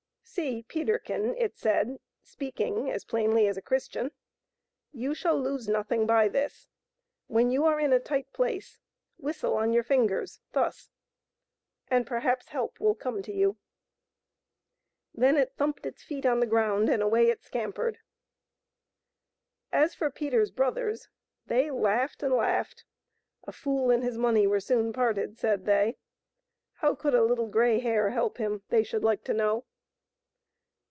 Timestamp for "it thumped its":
15.35-16.01